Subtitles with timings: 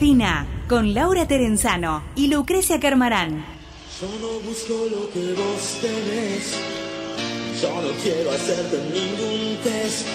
[0.00, 3.44] Tina, con Laura Terenzano y Lucrecia Carmarán.
[4.00, 6.54] Yo no busco lo que vos tenés.
[7.60, 10.06] Yo no quiero hacerte ningún test.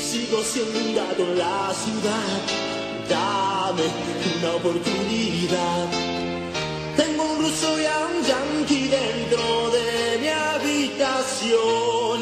[0.00, 2.38] Sigo siendo un gato en la ciudad.
[3.10, 3.82] Dame
[4.38, 5.88] una oportunidad.
[6.96, 12.13] Tengo un ruso y a un yankee dentro de mi habitación.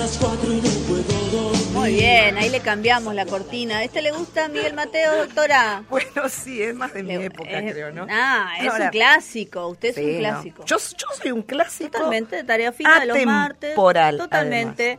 [0.00, 1.66] Las cuatro y no puedo dormir.
[1.74, 3.78] Muy bien, ahí le cambiamos la cortina.
[3.78, 5.82] ¿A este le gusta Miguel Mateo, doctora?
[5.90, 8.06] Bueno, sí, es más de mi Le- época, es- creo, ¿no?
[8.10, 9.68] Ah, es Ahora, un clásico.
[9.68, 10.18] Usted es sí, un no.
[10.20, 10.64] clásico.
[10.64, 11.90] Yo, yo soy un clásico.
[11.90, 13.74] Totalmente, de tarea fina de los martes.
[13.74, 14.98] Totalmente.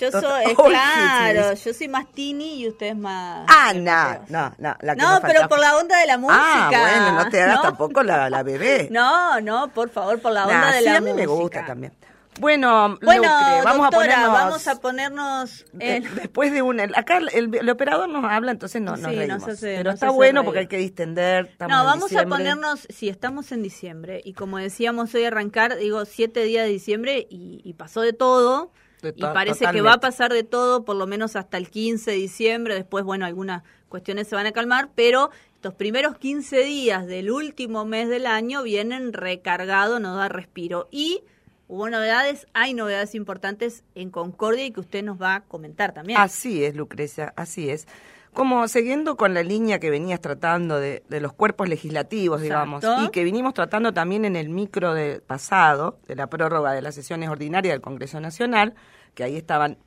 [0.00, 3.46] Yo Tota- soy, claro, yo soy más Tini y usted es más.
[3.48, 4.76] Ah, no, no, no.
[4.80, 6.40] La que No, me pero por la onda de la música.
[6.42, 7.62] Ah, bueno, no te hagas ¿no?
[7.62, 8.88] tampoco la, la bebé.
[8.90, 11.32] No, no, por favor, por la onda Nah, de sí, la a mí me música.
[11.60, 11.92] gusta también.
[12.40, 14.32] Bueno, Bueno, Lucre, vamos doctora, a ponernos...
[14.32, 16.14] vamos a ponernos en...
[16.16, 16.80] Después de un...
[16.80, 19.40] Acá el, el operador nos habla, entonces no, nos Sí, reímos.
[19.40, 20.44] nos hace- Pero nos está bueno reír.
[20.46, 21.54] porque hay que distender.
[21.60, 26.42] No, vamos a ponernos, si estamos en diciembre, y como decíamos hoy arrancar, digo, siete
[26.44, 30.32] días de diciembre y, y pasó de todo, De y parece que va a pasar
[30.32, 34.34] de todo, por lo menos hasta el 15 de diciembre, después, bueno, algunas cuestiones se
[34.34, 40.00] van a calmar, pero estos primeros 15 días del último mes del año vienen recargados,
[40.00, 40.88] nos da respiro.
[40.90, 41.22] Y
[41.68, 46.18] hubo novedades, hay novedades importantes en Concordia y que usted nos va a comentar también.
[46.20, 47.86] Así es, Lucrecia, así es.
[48.32, 53.08] Como siguiendo con la línea que venías tratando de, de los cuerpos legislativos, digamos, y
[53.10, 57.28] que vinimos tratando también en el micro del pasado, de la prórroga de las sesiones
[57.28, 58.74] ordinarias del Congreso Nacional,
[59.14, 59.78] que ahí estaban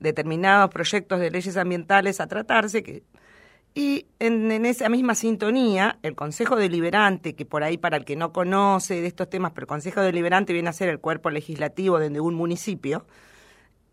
[0.00, 3.02] determinados proyectos de leyes ambientales a tratarse, que
[3.74, 8.16] y en, en esa misma sintonía, el Consejo Deliberante, que por ahí para el que
[8.16, 11.98] no conoce de estos temas, pero el Consejo Deliberante viene a ser el cuerpo legislativo
[11.98, 13.06] de un municipio,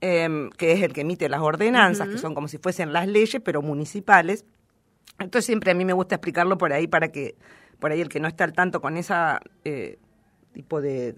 [0.01, 3.41] em, que es el que emite las ordenanzas, que son como si fuesen las leyes,
[3.43, 4.45] pero municipales.
[5.19, 7.35] Entonces siempre a mí me gusta explicarlo por ahí para que,
[7.79, 9.97] por ahí el que no está al tanto con esa eh,
[10.53, 11.15] tipo de,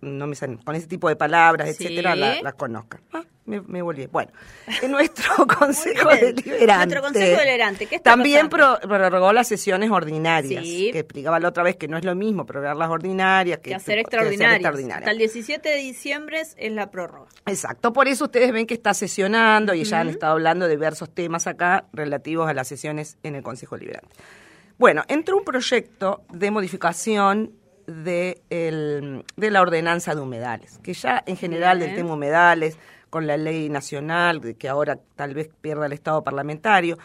[0.00, 1.84] no me salen, con ese tipo de palabras, Sí.
[1.84, 3.00] etcétera, la, la conozca.
[3.12, 4.06] Ah, me, me volví.
[4.06, 4.30] Bueno,
[4.82, 6.08] en nuestro Consejo.
[6.10, 6.66] Deliberante.
[6.66, 10.90] Nuestro Consejo Deliberante, ¿qué está También pro- prorrogó las sesiones ordinarias, Sí.
[10.92, 13.74] que explicaba la otra vez que no es lo mismo prorrogar las ordinarias que, que
[13.74, 14.56] hacer extraordinarias.
[14.56, 14.98] extraordinarias.
[15.00, 17.28] Hasta el 17 de diciembre es la prórroga.
[17.46, 21.10] Exacto, por eso ustedes ven que está sesionando y ya han estado hablando de diversos
[21.14, 24.14] temas acá relativos a las sesiones en el Consejo Liberante.
[24.78, 27.52] Bueno, entró un proyecto de modificación
[27.86, 32.02] de, el- de la ordenanza de humedales, que ya en general del Bien.
[32.02, 32.76] tema humedales,
[33.10, 36.98] con la ley nacional, que ahora tal vez pierda el Estado parlamentario,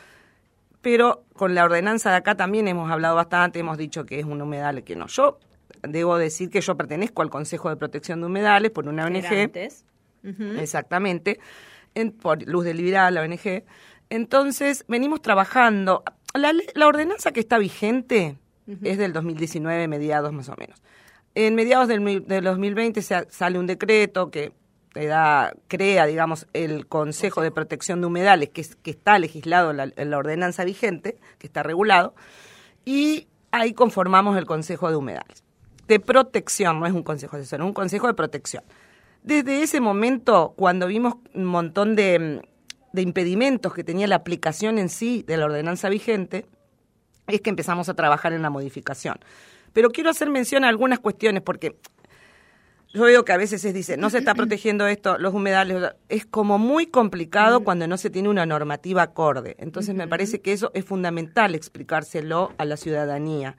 [0.81, 4.41] pero con la ordenanza de acá también hemos hablado bastante, hemos dicho que es un
[4.41, 5.07] humedal que no.
[5.07, 5.39] Yo
[5.81, 9.25] debo decir que yo pertenezco al Consejo de Protección de Humedales por una ONG.
[9.25, 9.85] antes.
[10.57, 11.39] Exactamente,
[11.95, 13.63] en, por Luz del Liberal, la ONG.
[14.09, 16.03] Entonces, venimos trabajando.
[16.33, 18.37] La, la ordenanza que está vigente
[18.83, 20.81] es del 2019, mediados más o menos.
[21.35, 24.53] En mediados del, del 2020 se, sale un decreto que
[24.93, 29.91] crea, digamos, el Consejo de Protección de Humedales, que, es- que está legislado en la,
[29.95, 32.13] en la ordenanza vigente, que está regulado,
[32.85, 35.43] y ahí conformamos el Consejo de Humedales.
[35.87, 38.63] De protección, no es un consejo asesor, es un consejo de protección.
[39.23, 42.41] Desde ese momento, cuando vimos un montón de
[42.95, 46.45] impedimentos que tenía la aplicación en sí de la ordenanza vigente,
[47.27, 49.17] es que empezamos a trabajar en la modificación.
[49.71, 51.77] Pero quiero hacer mención a algunas cuestiones porque
[52.93, 56.25] yo veo que a veces se dice, no se está protegiendo esto, los humedales, es
[56.25, 59.55] como muy complicado cuando no se tiene una normativa acorde.
[59.59, 63.57] Entonces me parece que eso es fundamental explicárselo a la ciudadanía.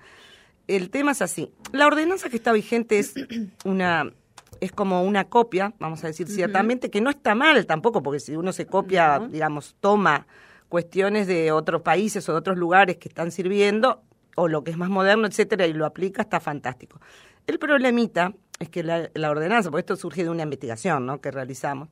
[0.66, 3.14] El tema es así, la ordenanza que está vigente es
[3.64, 4.12] una
[4.60, 8.36] es como una copia, vamos a decir ciertamente, que no está mal tampoco, porque si
[8.36, 10.26] uno se copia, digamos, toma
[10.68, 14.02] cuestiones de otros países o de otros lugares que están sirviendo,
[14.36, 17.00] o lo que es más moderno, etcétera, y lo aplica, está fantástico.
[17.46, 21.20] El problemita es que la, la ordenanza, porque esto surge de una investigación ¿no?
[21.20, 21.88] que realizamos,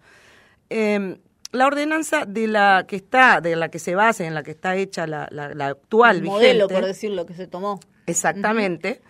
[0.70, 1.18] eh,
[1.52, 4.74] la ordenanza de la que está, de la que se basa, en la que está
[4.76, 7.78] hecha la, la, la actual El modelo, vigente, por decirlo, que se tomó.
[8.06, 9.02] Exactamente.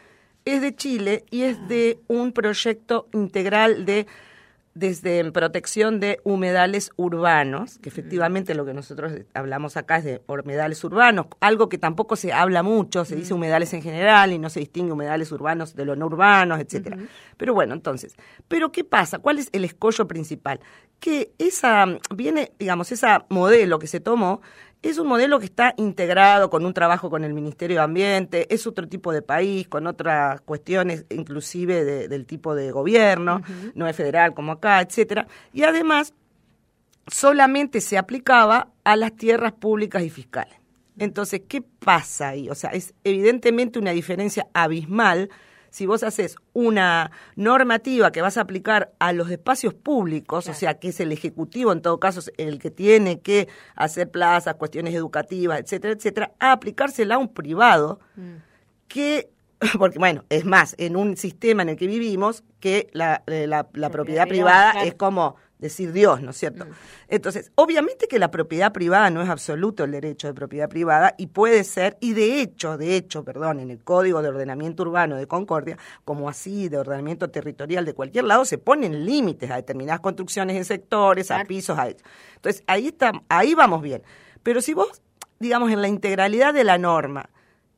[0.45, 4.09] Es de Chile y es de un proyecto integral de
[4.75, 10.83] desde protección de humedales urbanos, que efectivamente lo que nosotros hablamos acá es de humedales
[10.83, 14.61] urbanos, algo que tampoco se habla mucho, se dice humedales en general y no se
[14.61, 16.97] distingue humedales urbanos de los no urbanos, etcétera.
[17.37, 18.15] Pero bueno, entonces,
[18.49, 19.19] pero ¿qué pasa?
[19.19, 20.61] ¿Cuál es el escollo principal?
[21.01, 24.41] Que esa viene, digamos, esa modelo que se tomó
[24.83, 28.67] es un modelo que está integrado con un trabajo con el Ministerio de Ambiente, es
[28.67, 33.43] otro tipo de país, con otras cuestiones inclusive de- del tipo de gobierno,
[33.75, 35.27] no es federal como acá, etcétera.
[35.53, 36.15] Y además
[37.07, 40.55] solamente se aplicaba a las tierras públicas y fiscales.
[40.99, 42.51] Entonces, ¿qué pasa ahí?
[42.51, 45.31] O sea, es evidentemente una diferencia abismal
[45.73, 50.79] si vos haces una normativa que vas a aplicar a los espacios públicos, o sea,
[50.79, 55.59] que es el Ejecutivo en todo caso el que tiene que hacer plazas, cuestiones educativas,
[55.61, 58.01] etcétera, etcétera, a aplicársela a un privado
[58.89, 59.31] que,
[59.79, 63.67] porque bueno, es más, en un sistema en el que vivimos, que la, eh, la-
[63.73, 64.87] la propiedad privada claro.
[64.87, 66.67] es como decir Dios, ¿no es cierto?
[67.09, 71.29] Entonces, obviamente que la propiedad privada no es absoluto el derecho de propiedad privada y
[71.29, 75.27] puede ser, y de hecho, de hecho, perdón, en el Código de Ordenamiento Urbano de
[75.27, 80.57] Concordia, como así de ordenamiento territorial de cualquier lado, se ponen límites a determinadas construcciones
[80.57, 81.89] en sectores, a pisos, a...
[81.89, 84.03] Entonces, ahí, está, ahí vamos bien.
[84.43, 85.01] Pero si vos,
[85.39, 87.31] digamos, en la integralidad de la norma,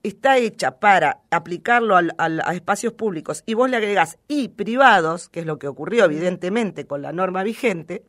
[0.04, 5.28] está hecha para aplicarlo al- al- a espacios públicos y vos le agregás y privados,
[5.28, 8.04] que es lo que ocurrió evidentemente con la norma vigente,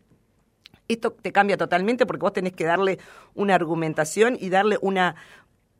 [0.87, 2.99] esto te cambia totalmente porque vos tenés que darle
[3.33, 5.15] una argumentación y darle una,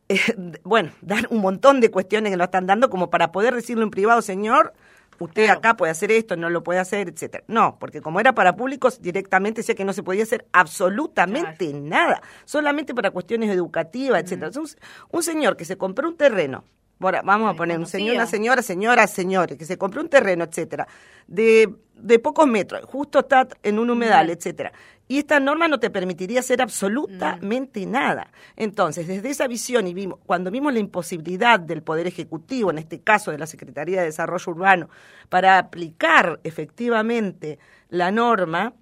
[0.10, 0.18] eh,
[0.64, 3.92] bueno, dar un montón de cuestiones que nos están dando como para poder decirle en
[3.92, 4.74] privado, señor,
[5.20, 7.44] usted acá puede hacer esto, no lo puede hacer, etcétera.
[7.48, 12.22] No, porque como era para públicos, directamente decía que no se podía hacer absolutamente nada,
[12.46, 14.48] solamente para cuestiones educativas, etcétera.
[14.48, 14.78] Entonces,
[15.12, 16.64] un, un señor que se compró un terreno,
[17.00, 20.44] ahora vamos a poner un señor, una señora, señora, señores, que se compró un terreno,
[20.44, 20.88] etcétera,
[21.28, 24.72] de, de pocos metros, justo está en un humedal, etcétera.
[25.08, 28.32] Y esta norma no te permitiría hacer absolutamente nada.
[28.56, 33.02] Entonces, desde esa visión y vimos, cuando vimos la imposibilidad del Poder Ejecutivo, en este
[33.02, 34.90] caso de la Secretaría de Desarrollo Urbano,
[35.30, 37.60] para aplicar efectivamente
[37.90, 38.74] la norma,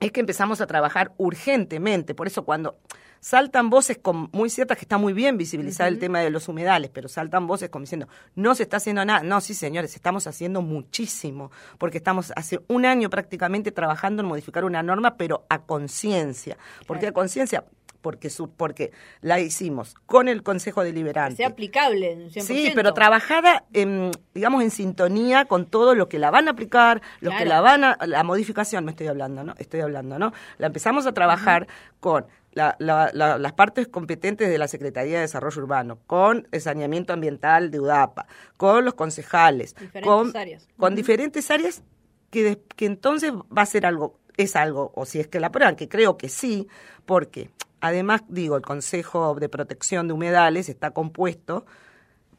[0.00, 2.14] es que empezamos a trabajar urgentemente.
[2.14, 2.78] Por eso cuando
[3.20, 6.90] saltan voces con- muy ciertas que está muy bien visibilizar el tema de los humedales,
[6.92, 9.22] pero saltan voces como diciendo, no se está haciendo nada.
[9.22, 14.64] No, sí, señores, estamos haciendo muchísimo, porque estamos hace un año prácticamente trabajando en modificar
[14.64, 16.56] una norma, pero a conciencia.
[16.86, 17.64] ¿Por qué a conciencia?
[18.06, 21.38] Porque, su- porque la hicimos con el Consejo Deliberante.
[21.38, 22.12] sea aplicable.
[22.12, 22.40] en 100%.
[22.46, 27.02] Sí, pero trabajada, en, digamos, en sintonía con todo lo que la van a aplicar,
[27.20, 29.54] los que la van a, la modificación, me estoy hablando, ¿no?
[29.58, 30.32] Estoy hablando, ¿no?
[30.58, 31.66] La empezamos a trabajar
[31.98, 36.60] con la- la- la- las partes competentes de la Secretaría de Desarrollo Urbano, con el
[36.60, 40.68] saneamiento ambiental de UDAPA, con los concejales, Diferentes con, áreas.
[40.78, 41.82] con diferentes áreas
[42.30, 45.50] que, de- que entonces va a ser algo, es algo, o si es que la
[45.50, 46.68] prueban, que creo que sí,
[47.06, 47.48] porque
[47.80, 51.66] además, digo, el Consejo de Protección de Humedales está compuesto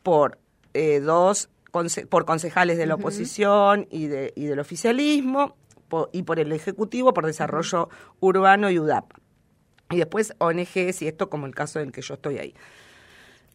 [0.04, 0.40] por
[0.74, 5.56] eh, dos conse- por concejales de la oposición y, de, y del oficialismo
[6.12, 7.90] y por el Ejecutivo por Desarrollo
[8.20, 9.12] Urbano y UDAP.
[9.90, 12.54] Y después ONGs y esto como el caso en que yo estoy ahí.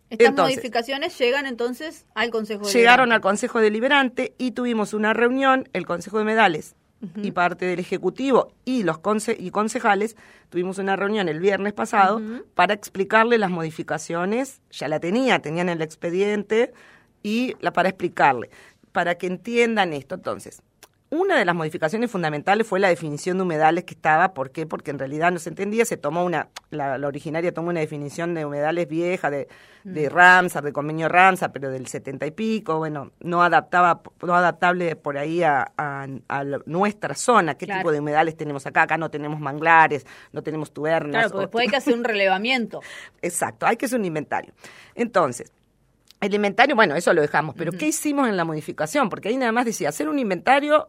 [0.09, 3.15] Estas Entonces- modificaciones llegan entonces al Consejo Llegaron Deliberante.
[3.15, 6.75] al Consejo Deliberante y tuvimos una reunión, el Consejo de Medales
[7.17, 10.17] y parte del Ejecutivo y los conce- y concejales,
[10.51, 12.21] tuvimos una reunión el viernes pasado
[12.55, 16.73] para explicarle las modificaciones, ya la tenía, tenían el expediente
[17.23, 18.51] y la para explicarle,
[18.93, 20.15] para que entiendan esto.
[20.15, 20.63] Entonces,
[21.15, 24.65] una de las modificaciones fundamentales fue la definición de humedales que estaba, ¿por qué?
[24.67, 28.33] Porque en realidad no se entendía, se tomó una, la, la originaria tomó una definición
[28.33, 29.47] de humedales vieja, de,
[29.85, 34.97] de Ramsar, de convenio Ramsar, pero del setenta y pico, bueno, no adaptaba, no adaptable
[34.97, 37.81] por ahí a, a- a la- nuestra zona, qué Claro.
[37.81, 41.11] tipo de humedales tenemos acá, acá no tenemos manglares, no tenemos tubernas.
[41.13, 42.81] Claro, porque o- después hay que hacer un relevamiento.
[43.21, 44.55] Exacto, hay que hacer un inventario.
[44.95, 45.53] Entonces,
[46.23, 49.09] el inventario, bueno, eso lo dejamos, pero ¿qué hicimos en la modificación?
[49.09, 50.89] Porque ahí nada más decía, hacer un inventario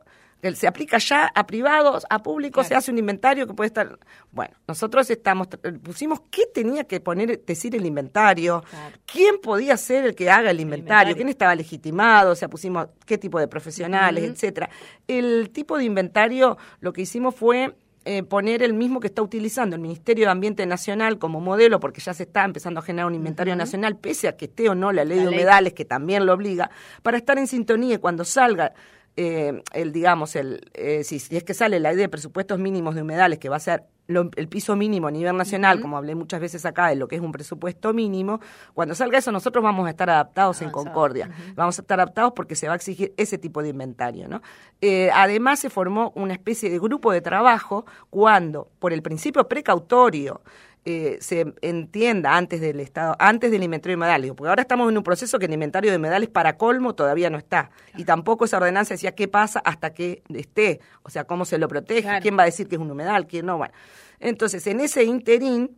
[0.53, 3.97] se aplica ya a privados, a públicos, se hace un inventario que puede estar...
[4.31, 5.47] Bueno, nosotros estamos
[5.81, 8.97] pusimos qué tenía que poner, decir el inventario, Claro.
[9.05, 11.15] quién podía ser el que haga el inventario, inventario.
[11.15, 14.69] quién estaba legitimado, o sea, pusimos qué tipo de profesionales, etcétera.
[15.07, 19.75] El tipo de inventario, lo que hicimos fue eh, poner el mismo que está utilizando
[19.75, 23.15] el Ministerio de Ambiente Nacional como modelo, porque ya se está empezando a generar un
[23.15, 25.39] inventario nacional, pese a que esté o no la ley La de ley.
[25.39, 26.69] humedales, que también lo obliga,
[27.01, 28.73] para estar en sintonía cuando salga
[29.15, 32.95] eh, el, digamos, el, eh, si, si es que sale la ley de presupuestos mínimos
[32.95, 36.13] de humedales, que va a ser lo- el piso mínimo a nivel nacional, como hablé
[36.15, 38.41] muchas veces acá de lo que es un presupuesto mínimo,
[38.73, 40.71] cuando salga eso nosotros vamos a estar adaptados en.
[40.71, 41.29] Concordia.
[41.55, 44.27] Vamos a estar adaptados porque se va a exigir ese tipo de inventario.
[44.27, 44.41] ¿no?
[44.81, 50.41] Eh, además se formó una especie de grupo de trabajo cuando, por el principio precautorio,
[50.85, 54.97] eh, se entienda antes del estado, antes del inventario de humedales, porque ahora estamos en
[54.97, 58.57] un proceso que el inventario de humedales para colmo todavía no está, y tampoco esa
[58.57, 62.21] ordenanza decía qué pasa hasta que esté, o sea, cómo se lo protege, Claro.
[62.21, 63.73] quién va a decir que es un humedal, quién no, bueno.
[64.19, 65.77] Entonces, en ese interín,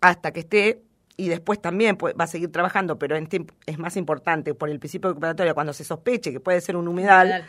[0.00, 0.82] hasta que esté
[1.16, 3.28] y después también pues, va a seguir trabajando, pero en
[3.64, 7.44] es más importante por el principio de cuando se sospeche que puede ser un humedal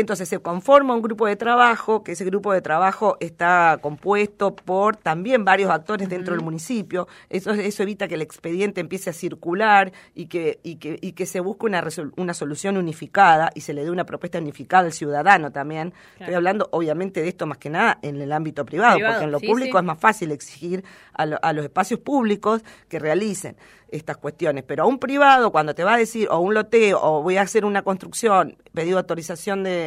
[0.00, 4.96] entonces se conforma un grupo de trabajo, que ese grupo de trabajo está compuesto por
[4.96, 7.08] también varios actores dentro del municipio.
[7.30, 11.26] Eso, eso evita que el expediente empiece a circular y que, y que, y que
[11.26, 11.84] se busque una,
[12.16, 15.94] una solución unificada y se le dé una propuesta unificada al ciudadano también.
[16.18, 19.40] Estoy hablando obviamente de esto más que nada en el ámbito privado, porque en lo
[19.40, 20.84] público es más fácil exigir
[21.14, 23.56] a, a los espacios públicos que realicen
[23.90, 24.64] estas cuestiones.
[24.66, 27.42] Pero a un privado, cuando te va a decir, o un loteo, o voy a
[27.42, 29.85] hacer una construcción, pedido autorización de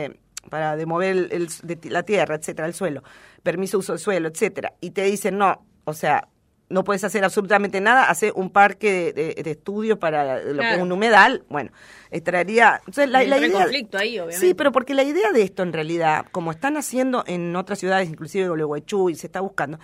[0.50, 3.04] para de mover el, de la tierra, etcétera, el suelo,
[3.44, 6.28] permiso de uso del suelo, etcétera, y te dicen no, o sea,
[6.70, 10.92] no puedes hacer absolutamente nada, hace un parque de, estudios para lo que es un
[10.92, 11.72] humedal, bueno,
[12.12, 12.80] extraería...
[12.80, 14.46] Entonces, la, idea, conflicto ahí, obviamente.
[14.46, 18.10] Sí, pero porque la idea de esto, en realidad, como están haciendo en otras ciudades,
[18.10, 19.80] inclusive Gualeguaychú, y se está buscando,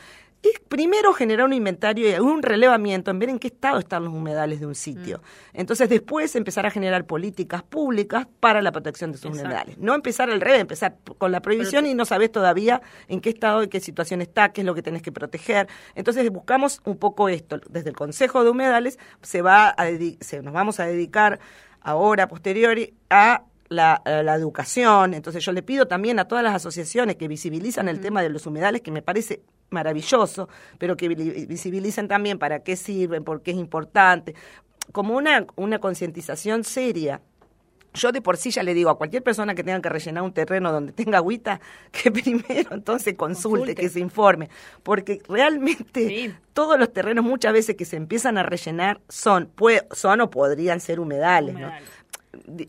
[0.49, 4.13] es primero generar un inventario y un relevamiento en ver en qué estado están los
[4.13, 5.19] humedales de un sitio.
[5.19, 5.59] Mm.
[5.59, 9.77] Entonces después empezar a generar políticas públicas para la protección de esos humedales.
[9.77, 13.63] No empezar al revés, empezar con la prohibición y no sabes todavía en qué estado
[13.63, 15.67] y qué situación está, qué es lo que tenés que proteger.
[15.95, 17.59] Entonces buscamos un poco esto.
[17.69, 19.85] Desde el Consejo de Humedales se va a
[20.19, 21.39] se, nos vamos a dedicar
[21.81, 24.01] ahora, posteriori, a la,
[24.35, 25.13] educación.
[25.13, 28.45] Entonces yo le pido también a todas las asociaciones que visibilizan el tema de los
[28.45, 33.57] humedales, que me parece maravilloso, pero que visibilicen también para qué sirven, por qué es
[33.57, 34.36] importante,
[34.91, 37.22] como una, una concientización seria.
[37.93, 40.34] Yo de por sí ya le digo a cualquier persona que tenga que rellenar un
[40.34, 44.50] terreno donde tenga agüita, que primero entonces consulte, que se informe,
[44.84, 49.50] porque realmente todos los terrenos muchas veces que se empiezan a rellenar son,
[49.91, 51.55] son o podrían ser humedales.
[51.55, 51.72] ¿no?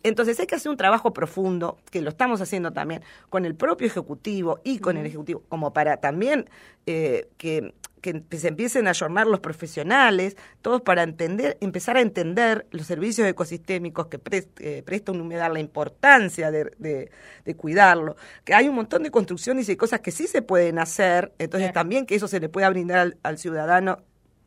[0.03, 3.87] Entonces hay que hacer un trabajo profundo, que lo estamos haciendo también con el propio
[3.87, 6.49] Ejecutivo y con el Ejecutivo, como para también
[6.87, 7.75] eh, que,
[8.31, 14.07] se empiecen a formar los profesionales, todos para entender, empezar a entender los servicios ecosistémicos
[14.07, 14.21] que
[14.61, 17.11] eh, presta un humedal, la importancia de,
[17.57, 21.73] cuidarlo, que hay un montón de construcciones y cosas que sí se pueden hacer, entonces
[21.73, 23.99] también que eso se le pueda brindar al, ciudadano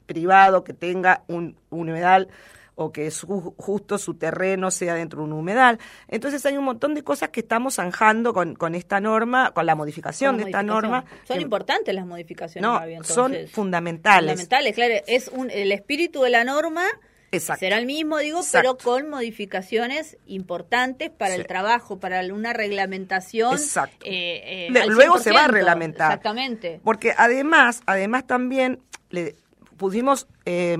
[0.06, 2.30] privado que tenga un, un humedal
[2.80, 5.80] o que justo su terreno sea dentro de un humedal.
[6.08, 9.76] Entonces hay un montón de cosas que estamos zanjando con, con esta norma, con la
[9.76, 11.04] modificación de esta norma.
[11.28, 14.32] Son importantes las modificaciones, no, son fundamentales.
[14.32, 14.94] Fundamentales, claro.
[15.08, 16.84] Es un, el espíritu de la norma
[17.32, 23.54] Será el mismo, digo, pero con modificaciones importantes para el trabajo, para una reglamentación.
[23.54, 24.04] Exacto.
[24.04, 26.08] Eh, eh, luego se va a reglamentar.
[26.12, 26.82] Exactamente.
[26.84, 28.80] Porque además, además también
[29.12, 29.36] le
[29.78, 30.80] pusimos eh,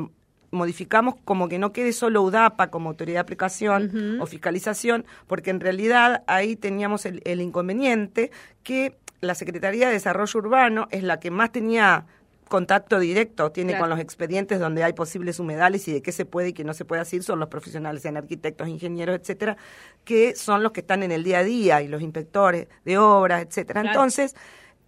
[0.52, 5.60] modificamos como que no quede solo UDAPA como autoridad de aplicación o fiscalización, porque en
[5.60, 8.32] realidad ahí teníamos el, inconveniente
[8.64, 12.06] que la Secretaría de Desarrollo Urbano es la que más tenía
[12.48, 16.50] contacto directo tiene con los expedientes donde hay posibles humedales y de qué se puede
[16.50, 19.56] y qué no se puede hacer, son los profesionales en arquitectos, ingenieros, etcétera,
[20.04, 23.44] que son los que están en el día a día y los inspectores de obras,
[23.44, 23.82] etcétera.
[23.82, 24.36] Entonces,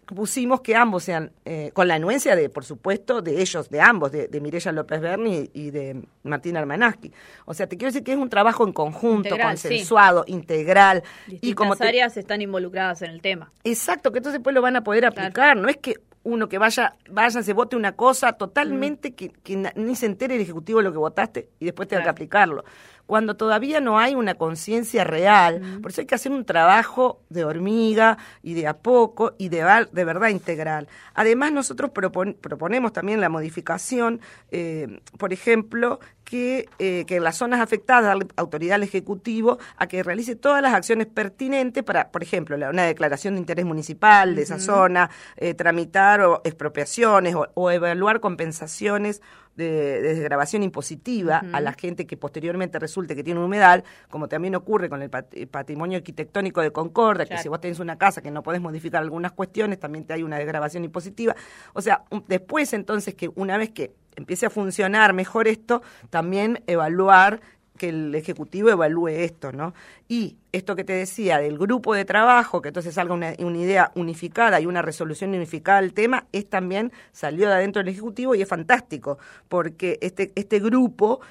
[0.06, 4.12] pusimos que ambos sean, eh, con la anuencia de, por supuesto, de ellos, de ambos,
[4.12, 7.12] de, de Mirella López Berni y de Martín Armanaski.
[7.46, 11.04] O sea, te quiero decir que es un trabajo en conjunto, consensuado, integral.
[11.28, 13.52] y como áreas están involucradas en el tema.
[13.64, 15.58] Exacto, que entonces después lo van a poder aplicar.
[15.58, 19.14] No es que uno que vaya, vaya, se vote una cosa totalmente mm.
[19.14, 22.10] que, que, ni se entere el Ejecutivo de lo que votaste y después tenga que
[22.10, 22.64] aplicarlo
[23.06, 25.80] cuando todavía no hay una conciencia real.
[25.82, 29.88] Por eso hay que hacer un trabajo de hormiga y de a poco y de,
[29.92, 30.88] de verdad integral.
[31.14, 37.60] Además, nosotros proponemos también la modificación, eh, por ejemplo, que, eh, que en las zonas
[37.60, 42.56] afectadas la autoridad al Ejecutivo a que realice todas las acciones pertinentes para, por ejemplo,
[42.56, 49.22] una declaración de interés municipal de esa zona, eh, tramitar o expropiaciones o evaluar compensaciones
[49.56, 54.56] de, desgrabación impositiva a la gente que posteriormente resulte que tiene un humedal, como también
[54.56, 58.44] ocurre con el patrimonio arquitectónico de Concordia, que si vos tenés una casa que no
[58.44, 61.36] podés modificar algunas cuestiones, también te hay una desgrabación impositiva.
[61.74, 67.42] O sea, después entonces que una vez que empiece a funcionar mejor esto, también evaluar
[67.82, 69.74] que el Ejecutivo evalúe esto, ¿no?
[70.08, 73.92] Y esto que te decía del grupo de trabajo, que entonces salga una, una idea
[73.96, 78.44] unificada y una resolución unificada del tema, es también salió de adentro del Ejecutivo y
[78.44, 79.18] es fantástico,
[79.50, 81.22] porque este, este grupo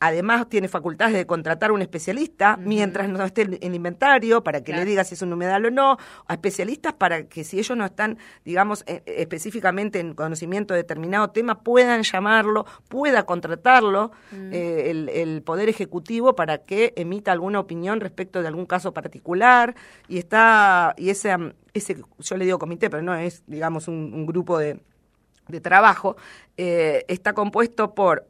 [0.00, 4.72] Además, tiene facultades de contratar a un especialista mientras no esté en inventario para que
[4.72, 7.84] le diga si es un humedal o no, a especialistas para que si ellos no
[7.84, 14.52] están, digamos, eh, específicamente en conocimiento de determinado tema, puedan llamarlo, pueda contratarlo mm.
[14.52, 19.74] eh, el, el, Poder Ejecutivo para que emita alguna opinión respecto de algún caso particular.
[20.08, 21.36] Y está, y ese,
[21.74, 24.80] ese yo le digo comité, pero no es, digamos, un grupo de
[25.48, 26.16] de trabajo,
[26.56, 28.28] eh, está compuesto por,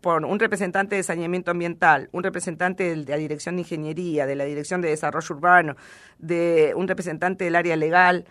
[0.00, 4.44] por un representante de saneamiento ambiental, un representante de la Dirección de Ingeniería, de la
[4.44, 5.76] Dirección de Desarrollo Urbano,
[6.18, 8.24] de un representante del área legal,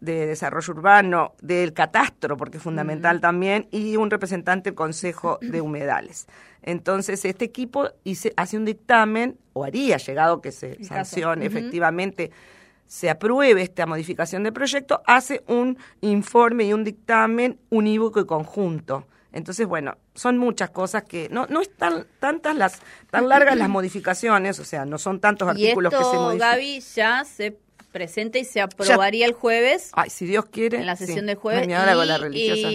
[0.00, 5.60] de Desarrollo Urbano, del Catastro, porque es fundamental también, y un representante del Consejo de
[5.60, 6.28] Humedales.
[6.62, 12.30] Entonces, este equipo hice, hace un dictamen, o haría, llegado que se sancione efectivamente,
[12.88, 19.06] se apruebe esta modificación de proyecto, hace un informe y un dictamen unívoco y conjunto.
[19.30, 22.80] Entonces, bueno, son muchas cosas que no no están tantas las
[23.10, 26.50] tan largas las modificaciones, o sea, no son tantos artículos que se modifican.
[26.50, 27.56] Gaby ya se
[27.92, 29.90] presenta y se aprobaría el jueves.
[29.92, 30.78] Ay, si Dios quiere.
[30.78, 31.66] En la sesión del jueves.
[31.66, 32.68] Y, la religiosa.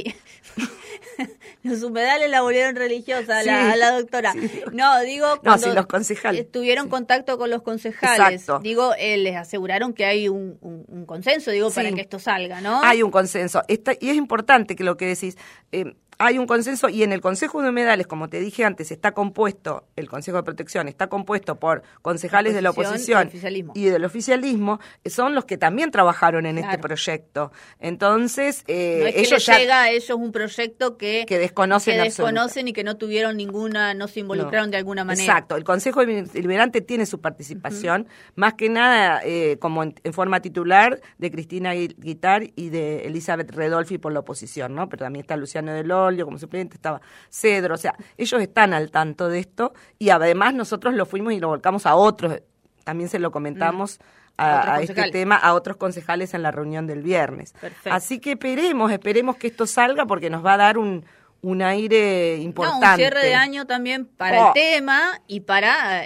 [1.63, 4.33] los humedales la volvieron religiosa a, la, doctora.
[4.71, 6.51] No, digo, cuando no, los concejales.
[6.51, 11.91] tuvieron contacto con los concejales, digo, eh, les aseguraron que hay un, consenso, digo, para
[11.91, 12.81] que esto salga, ¿no?
[12.83, 13.63] Hay un consenso.
[13.67, 15.37] Está, y es importante que lo que decís,
[15.71, 19.13] eh, hay un consenso y en el Consejo de Humedales, como te dije antes, está
[19.13, 23.29] compuesto, el Consejo de Protección está compuesto por concejales de la oposición
[23.73, 27.51] y, del oficialismo, son los que también trabajaron en este proyecto.
[27.79, 32.73] Entonces, eh, ellos ya, llega a ellos un proyecto que, que desconocen, que desconocen y
[32.73, 35.23] que no tuvieron ninguna, no se involucraron de alguna manera.
[35.23, 41.01] Exacto, el Consejo Deliberante tiene su participación, más que nada eh, como en, forma titular
[41.17, 44.89] de Cristina Guitar y de Elizabeth Redolfi por la oposición, ¿no?
[44.89, 49.29] Pero también está Luciano Delor como suplente, estaba Cedro, o sea, ellos están al tanto
[49.29, 52.41] de esto y además nosotros lo fuimos y lo volcamos a otros,
[52.83, 53.99] también se lo comentamos.
[54.35, 57.53] A, este tema a otros concejales en la reunión del viernes.
[57.85, 61.05] Así que esperemos, esperemos que esto salga porque nos va a dar un,
[61.43, 62.87] un aire importante.
[62.87, 64.51] un cierre de año también para el oh.
[64.53, 66.03] tema y para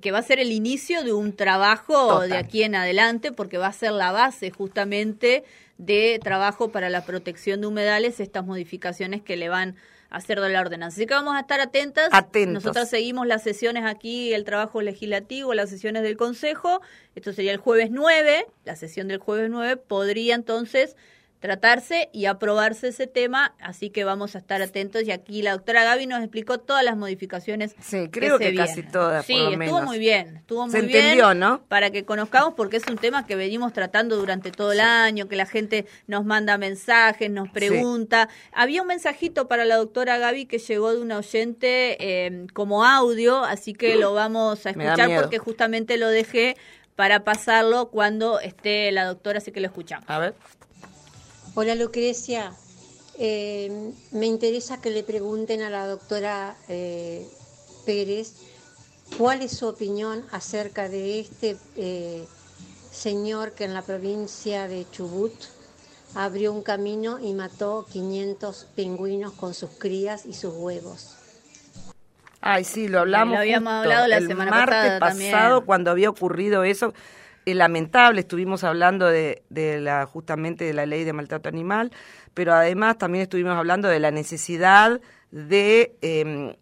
[0.00, 3.66] que va a ser el inicio de un trabajo de aquí en adelante porque va
[3.66, 5.44] a ser la base justamente
[5.76, 9.74] de trabajo para la protección de humedales, estas modificaciones que le van a
[10.10, 10.96] hacer de la ordenanza.
[10.96, 12.08] Así que vamos a estar atentas.
[12.12, 12.64] Atentos.
[12.64, 16.80] Nosotras seguimos las sesiones aquí, el trabajo legislativo, las sesiones del Consejo.
[17.14, 20.96] Esto sería el jueves 9, la sesión del jueves 9 podría entonces
[21.40, 25.84] tratarse y aprobarse ese tema, así que vamos a estar atentos y aquí la doctora
[25.84, 27.74] Gaby nos explicó todas las modificaciones.
[27.80, 29.24] Sí, creo que, casi todas.
[29.24, 31.62] Sí, por lo estuvo muy bien, estuvo muy Se entendió, ¿no?
[31.68, 35.36] Para que conozcamos porque es un tema que venimos tratando durante todo el año, que
[35.36, 38.28] la gente nos manda mensajes, nos pregunta.
[38.52, 43.44] Había un mensajito para la doctora Gaby que llegó de una oyente eh, como audio,
[43.44, 46.56] así que lo vamos a escuchar porque justamente lo dejé
[46.96, 50.04] para pasarlo cuando esté la doctora, así que lo escuchamos.
[50.06, 50.34] A ver.
[51.56, 52.52] Hola Lucrecia,
[53.18, 57.26] eh, me interesa que le pregunten a la doctora eh,
[57.84, 58.34] Pérez
[59.18, 62.24] cuál es su opinión acerca de este eh,
[62.92, 65.32] señor que en la provincia de Chubut
[66.14, 71.16] abrió un camino y mató 500 pingüinos con sus crías y sus huevos.
[72.40, 73.34] Ay, sí, lo hablamos.
[73.34, 76.94] Lo habíamos hablado la el semana martes pasado cuando había ocurrido eso
[77.46, 81.90] lamentable, estuvimos hablando de, de, la justamente de la ley de maltrato animal,
[82.34, 85.00] pero además también estuvimos hablando de la necesidad
[85.30, 86.56] de eh,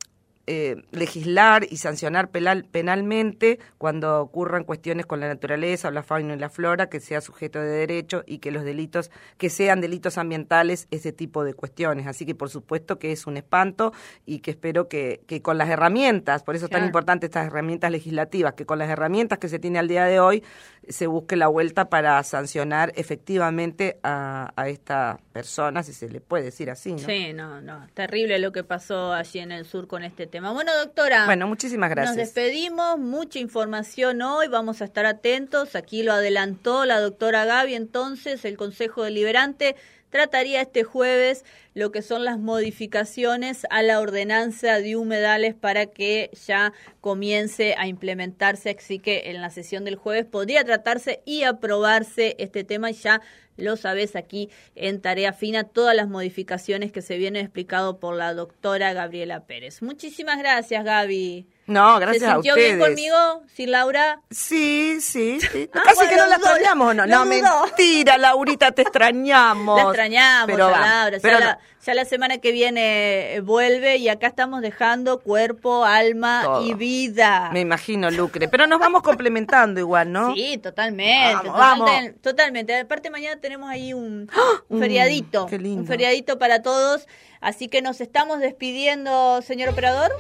[0.50, 6.38] eh, legislar y sancionar penalmente cuando ocurran cuestiones con la naturaleza o la fauna y
[6.38, 10.88] la flora, que sea sujeto de derecho y que los delitos, que sean delitos ambientales,
[10.90, 12.06] ese tipo de cuestiones.
[12.06, 13.92] Así que por supuesto que es un espanto
[14.24, 17.90] y que espero que, que con las herramientas, por eso es tan importante estas herramientas
[17.90, 20.42] legislativas, que con las herramientas que se tiene al día de hoy
[20.88, 26.42] se busque la vuelta para sancionar efectivamente a, a esta persona, si se le puede
[26.42, 26.90] decir así.
[26.90, 26.98] ¿no?
[26.98, 30.50] Sí, no, no, terrible lo que pasó allí en el sur con este tema.
[30.50, 31.26] Bueno, doctora.
[31.26, 32.16] Bueno, muchísimas gracias.
[32.16, 35.76] Nos despedimos, mucha información hoy, vamos a estar atentos.
[35.76, 39.76] Aquí lo adelantó la doctora Gaby, entonces el Consejo Deliberante
[40.10, 46.30] trataría este jueves lo que son las modificaciones a la ordenanza de humedales para que
[46.46, 48.74] ya comience a implementarse.
[48.76, 52.90] Así que en la sesión del jueves podría tratarse y aprobarse este tema.
[52.90, 53.20] Ya
[53.58, 58.32] lo sabes aquí en Tarea Fina, todas las modificaciones que se vienen explicado por la
[58.34, 59.82] doctora Gabriela Pérez.
[59.82, 61.46] Muchísimas gracias, Gaby.
[61.68, 62.56] No, gracias a ustedes.
[62.56, 64.22] ¿Se sintió bien conmigo, sin Laura?
[64.30, 65.38] Sí, sí.
[65.38, 65.68] sí.
[65.74, 67.06] Ah, Casi que no la extrañamos, ¿no?
[67.06, 69.76] No, mentira, Laurita, te extrañamos.
[69.76, 71.18] La extrañamos, pero Laura.
[71.20, 71.38] Pero
[71.84, 77.50] ya, la, semana que viene eh, vuelve y acá estamos dejando cuerpo, alma y vida.
[77.52, 78.48] Me imagino, Lucre.
[78.48, 80.34] Pero nos vamos complementando igual, ¿no?
[80.34, 81.48] Sí, totalmente.
[81.48, 81.90] Vamos,
[82.22, 84.62] totalmente, Aparte, mañana tenemos ahí un, ¡Ah!
[84.68, 85.46] un feriadito.
[85.46, 85.82] Qué lindo.
[85.82, 87.06] Un feriadito para todos.
[87.40, 90.10] Así que nos estamos despidiendo, señor operador.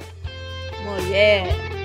[0.88, 1.77] Muy bien.